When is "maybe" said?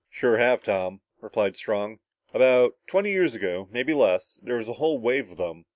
3.69-3.93